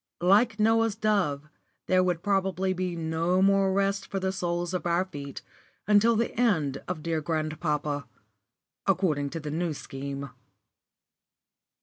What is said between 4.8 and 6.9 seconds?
our feet until the end